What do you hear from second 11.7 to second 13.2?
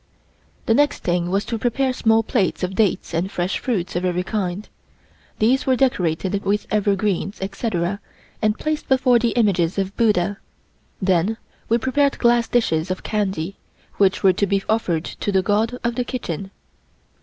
prepared glass dishes of